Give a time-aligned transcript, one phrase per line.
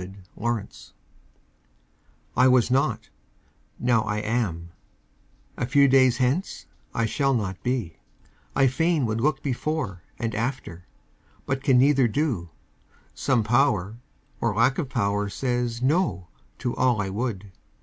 [0.00, 0.94] THE MYSTERY
[2.34, 3.10] I was not;
[3.78, 4.70] now I am
[5.58, 7.98] a few days hence I shall not be;
[8.56, 10.86] I fain would look before And after,
[11.44, 12.48] but can neither do;
[13.12, 13.98] some Power
[14.40, 16.28] Or lack of power says "no"
[16.60, 17.52] to all I would.